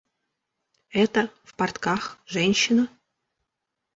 Эта 0.89 1.29
в 1.43 1.53
портках 1.53 2.17
женщина? 2.25 2.87